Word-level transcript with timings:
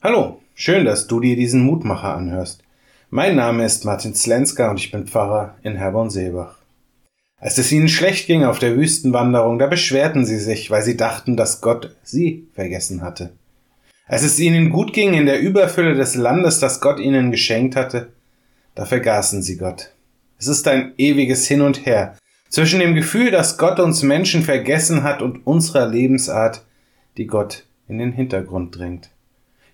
Hallo, 0.00 0.40
schön, 0.54 0.84
dass 0.84 1.08
du 1.08 1.18
dir 1.18 1.34
diesen 1.34 1.62
Mutmacher 1.62 2.14
anhörst. 2.14 2.62
Mein 3.10 3.34
Name 3.34 3.64
ist 3.64 3.84
Martin 3.84 4.14
Slenska 4.14 4.70
und 4.70 4.78
ich 4.78 4.92
bin 4.92 5.08
Pfarrer 5.08 5.56
in 5.64 5.74
Herborn-Seebach. 5.74 6.54
Als 7.40 7.58
es 7.58 7.72
ihnen 7.72 7.88
schlecht 7.88 8.28
ging 8.28 8.44
auf 8.44 8.60
der 8.60 8.76
Wüstenwanderung, 8.76 9.58
da 9.58 9.66
beschwerten 9.66 10.24
sie 10.24 10.38
sich, 10.38 10.70
weil 10.70 10.82
sie 10.82 10.96
dachten, 10.96 11.36
dass 11.36 11.60
Gott 11.60 11.96
sie 12.04 12.46
vergessen 12.54 13.02
hatte. 13.02 13.32
Als 14.06 14.22
es 14.22 14.38
ihnen 14.38 14.70
gut 14.70 14.92
ging 14.92 15.14
in 15.14 15.26
der 15.26 15.40
Überfülle 15.40 15.94
des 15.94 16.14
Landes, 16.14 16.60
das 16.60 16.80
Gott 16.80 17.00
ihnen 17.00 17.32
geschenkt 17.32 17.74
hatte, 17.74 18.12
da 18.76 18.84
vergaßen 18.84 19.42
sie 19.42 19.56
Gott. 19.56 19.90
Es 20.38 20.46
ist 20.46 20.68
ein 20.68 20.92
ewiges 20.96 21.48
Hin 21.48 21.60
und 21.60 21.86
Her 21.86 22.16
zwischen 22.48 22.78
dem 22.78 22.94
Gefühl, 22.94 23.32
dass 23.32 23.58
Gott 23.58 23.80
uns 23.80 24.04
Menschen 24.04 24.44
vergessen 24.44 25.02
hat 25.02 25.22
und 25.22 25.44
unserer 25.44 25.88
Lebensart, 25.88 26.64
die 27.16 27.26
Gott 27.26 27.64
in 27.88 27.98
den 27.98 28.12
Hintergrund 28.12 28.78
drängt. 28.78 29.10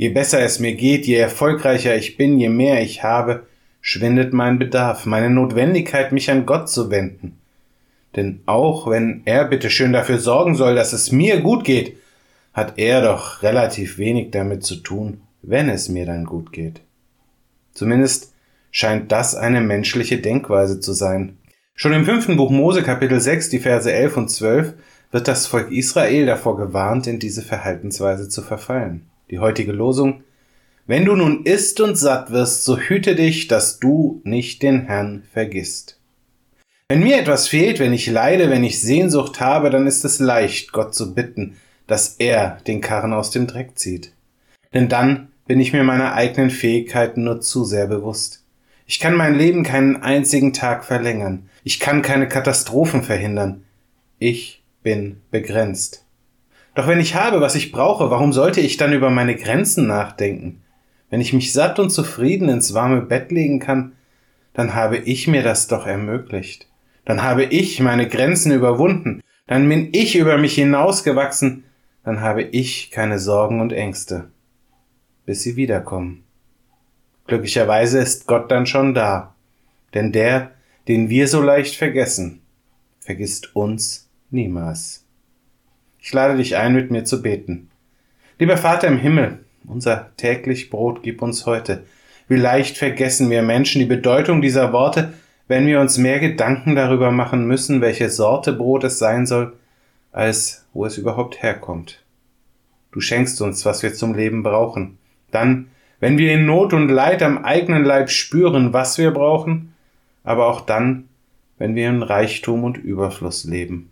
Je 0.00 0.08
besser 0.08 0.40
es 0.40 0.60
mir 0.60 0.76
geht, 0.76 1.06
je 1.06 1.16
erfolgreicher 1.16 1.94
ich 1.94 2.16
bin, 2.16 2.38
je 2.38 2.48
mehr 2.48 2.80
ich 2.80 3.02
habe, 3.02 3.44
schwindet 3.82 4.32
mein 4.32 4.58
Bedarf, 4.58 5.04
meine 5.04 5.28
Notwendigkeit, 5.28 6.10
mich 6.10 6.30
an 6.30 6.46
Gott 6.46 6.70
zu 6.70 6.90
wenden. 6.90 7.36
Denn 8.16 8.40
auch 8.46 8.88
wenn 8.88 9.20
er 9.26 9.44
bitte 9.44 9.68
schön 9.68 9.92
dafür 9.92 10.16
sorgen 10.16 10.54
soll, 10.54 10.74
dass 10.74 10.94
es 10.94 11.12
mir 11.12 11.40
gut 11.42 11.64
geht, 11.64 11.98
hat 12.54 12.78
er 12.78 13.02
doch 13.02 13.42
relativ 13.42 13.98
wenig 13.98 14.30
damit 14.30 14.64
zu 14.64 14.76
tun, 14.76 15.20
wenn 15.42 15.68
es 15.68 15.90
mir 15.90 16.06
dann 16.06 16.24
gut 16.24 16.50
geht. 16.50 16.80
Zumindest 17.74 18.32
scheint 18.70 19.12
das 19.12 19.34
eine 19.34 19.60
menschliche 19.60 20.16
Denkweise 20.16 20.80
zu 20.80 20.94
sein. 20.94 21.36
Schon 21.74 21.92
im 21.92 22.06
fünften 22.06 22.38
Buch 22.38 22.50
Mose 22.50 22.82
Kapitel 22.82 23.20
6, 23.20 23.50
die 23.50 23.58
Verse 23.58 23.92
11 23.92 24.16
und 24.16 24.30
12 24.30 24.72
wird 25.10 25.28
das 25.28 25.46
Volk 25.46 25.70
Israel 25.70 26.24
davor 26.24 26.56
gewarnt, 26.56 27.06
in 27.06 27.18
diese 27.18 27.42
Verhaltensweise 27.42 28.30
zu 28.30 28.40
verfallen 28.40 29.09
die 29.30 29.38
heutige 29.38 29.72
Losung. 29.72 30.22
Wenn 30.86 31.04
du 31.04 31.14
nun 31.14 31.44
isst 31.44 31.80
und 31.80 31.96
satt 31.96 32.30
wirst, 32.32 32.64
so 32.64 32.78
hüte 32.78 33.14
dich, 33.14 33.48
dass 33.48 33.78
du 33.78 34.20
nicht 34.24 34.62
den 34.62 34.86
Herrn 34.86 35.22
vergisst. 35.32 36.00
Wenn 36.88 37.04
mir 37.04 37.20
etwas 37.20 37.46
fehlt, 37.46 37.78
wenn 37.78 37.92
ich 37.92 38.08
leide, 38.08 38.50
wenn 38.50 38.64
ich 38.64 38.80
Sehnsucht 38.80 39.40
habe, 39.40 39.70
dann 39.70 39.86
ist 39.86 40.04
es 40.04 40.18
leicht, 40.18 40.72
Gott 40.72 40.94
zu 40.94 41.14
bitten, 41.14 41.56
dass 41.86 42.16
er 42.18 42.58
den 42.66 42.80
Karren 42.80 43.12
aus 43.12 43.30
dem 43.30 43.46
Dreck 43.46 43.78
zieht. 43.78 44.12
Denn 44.74 44.88
dann 44.88 45.28
bin 45.46 45.60
ich 45.60 45.72
mir 45.72 45.84
meiner 45.84 46.14
eigenen 46.14 46.50
Fähigkeiten 46.50 47.24
nur 47.24 47.40
zu 47.40 47.64
sehr 47.64 47.86
bewusst. 47.86 48.44
Ich 48.86 48.98
kann 48.98 49.14
mein 49.14 49.36
Leben 49.36 49.62
keinen 49.62 50.02
einzigen 50.02 50.52
Tag 50.52 50.84
verlängern. 50.84 51.48
Ich 51.62 51.78
kann 51.78 52.02
keine 52.02 52.26
Katastrophen 52.26 53.04
verhindern. 53.04 53.62
Ich 54.18 54.64
bin 54.82 55.20
begrenzt. 55.30 56.04
Doch 56.80 56.86
wenn 56.86 56.98
ich 56.98 57.14
habe, 57.14 57.42
was 57.42 57.56
ich 57.56 57.72
brauche, 57.72 58.10
warum 58.10 58.32
sollte 58.32 58.62
ich 58.62 58.78
dann 58.78 58.94
über 58.94 59.10
meine 59.10 59.36
Grenzen 59.36 59.86
nachdenken? 59.86 60.62
Wenn 61.10 61.20
ich 61.20 61.34
mich 61.34 61.52
satt 61.52 61.78
und 61.78 61.90
zufrieden 61.90 62.48
ins 62.48 62.72
warme 62.72 63.02
Bett 63.02 63.30
legen 63.30 63.58
kann, 63.58 63.92
dann 64.54 64.74
habe 64.74 64.96
ich 64.96 65.28
mir 65.28 65.42
das 65.42 65.66
doch 65.66 65.86
ermöglicht. 65.86 66.70
Dann 67.04 67.22
habe 67.22 67.44
ich 67.44 67.80
meine 67.80 68.08
Grenzen 68.08 68.50
überwunden. 68.50 69.20
Dann 69.46 69.68
bin 69.68 69.90
ich 69.92 70.16
über 70.16 70.38
mich 70.38 70.54
hinausgewachsen. 70.54 71.64
Dann 72.02 72.22
habe 72.22 72.44
ich 72.44 72.90
keine 72.90 73.18
Sorgen 73.18 73.60
und 73.60 73.74
Ängste. 73.74 74.30
Bis 75.26 75.42
sie 75.42 75.56
wiederkommen. 75.56 76.24
Glücklicherweise 77.26 77.98
ist 77.98 78.26
Gott 78.26 78.50
dann 78.50 78.64
schon 78.64 78.94
da. 78.94 79.34
Denn 79.92 80.12
der, 80.12 80.52
den 80.88 81.10
wir 81.10 81.28
so 81.28 81.42
leicht 81.42 81.76
vergessen, 81.76 82.40
vergisst 83.00 83.54
uns 83.54 84.08
niemals. 84.30 85.04
Ich 86.00 86.12
lade 86.12 86.36
dich 86.36 86.56
ein, 86.56 86.74
mit 86.74 86.90
mir 86.90 87.04
zu 87.04 87.22
beten. 87.22 87.68
Lieber 88.38 88.56
Vater 88.56 88.88
im 88.88 88.98
Himmel, 88.98 89.44
unser 89.66 90.10
täglich 90.16 90.70
Brot 90.70 91.02
gib 91.02 91.20
uns 91.22 91.46
heute. 91.46 91.84
Wie 92.26 92.36
leicht 92.36 92.78
vergessen 92.78 93.28
wir 93.28 93.42
Menschen 93.42 93.80
die 93.80 93.86
Bedeutung 93.86 94.40
dieser 94.40 94.72
Worte, 94.72 95.12
wenn 95.48 95.66
wir 95.66 95.80
uns 95.80 95.98
mehr 95.98 96.20
Gedanken 96.20 96.74
darüber 96.74 97.10
machen 97.10 97.46
müssen, 97.46 97.80
welche 97.80 98.08
Sorte 98.08 98.52
Brot 98.52 98.84
es 98.84 98.98
sein 98.98 99.26
soll, 99.26 99.52
als 100.12 100.64
wo 100.72 100.86
es 100.86 100.96
überhaupt 100.96 101.42
herkommt. 101.42 102.02
Du 102.92 103.00
schenkst 103.00 103.40
uns, 103.42 103.64
was 103.66 103.82
wir 103.82 103.94
zum 103.94 104.14
Leben 104.14 104.42
brauchen. 104.42 104.98
Dann, 105.30 105.68
wenn 106.00 106.18
wir 106.18 106.32
in 106.32 106.46
Not 106.46 106.72
und 106.72 106.88
Leid 106.88 107.22
am 107.22 107.44
eigenen 107.44 107.84
Leib 107.84 108.10
spüren, 108.10 108.72
was 108.72 108.96
wir 108.96 109.10
brauchen, 109.10 109.74
aber 110.24 110.46
auch 110.46 110.60
dann, 110.62 111.08
wenn 111.58 111.74
wir 111.74 111.88
in 111.88 112.02
Reichtum 112.02 112.64
und 112.64 112.78
Überfluss 112.78 113.44
leben. 113.44 113.90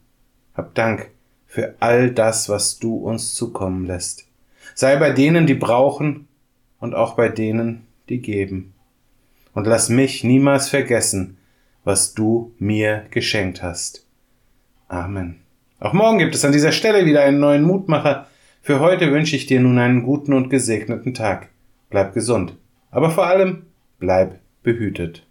Hab 0.55 0.75
Dank, 0.75 1.11
für 1.49 1.75
all 1.81 2.11
das, 2.11 2.49
was 2.49 2.79
du 2.79 2.95
uns 2.95 3.35
zukommen 3.35 3.87
lässt. 3.87 4.27
Sei 4.75 4.95
bei 4.97 5.11
denen, 5.11 5.47
die 5.47 5.55
brauchen 5.55 6.29
und 6.79 6.95
auch 6.95 7.15
bei 7.15 7.29
denen, 7.29 7.87
die 8.09 8.21
geben. 8.21 8.75
Und 9.55 9.67
lass 9.67 9.89
mich 9.89 10.23
niemals 10.23 10.69
vergessen, 10.69 11.39
was 11.83 12.15
du 12.15 12.53
mir 12.59 13.07
geschenkt 13.11 13.63
hast. 13.63 14.07
Amen. 14.89 15.41
Auch 15.81 15.95
morgen 15.95 16.19
gibt 16.19 16.35
es 16.35 16.45
an 16.45 16.53
dieser 16.53 16.73
Stelle 16.73 17.07
wieder 17.07 17.23
einen 17.23 17.41
neuen 17.41 17.63
Mutmacher. 17.63 18.29
Für 18.61 18.81
heute 18.81 19.11
wünsche 19.11 19.35
ich 19.35 19.47
dir 19.47 19.61
nun 19.61 19.79
einen 19.79 20.03
guten 20.03 20.35
und 20.35 20.51
gesegneten 20.51 21.15
Tag. 21.15 21.49
Bleib 21.89 22.13
gesund, 22.13 22.55
aber 22.91 23.11
vor 23.11 23.27
allem 23.27 23.67
bleib 23.99 24.39
behütet. 24.63 25.28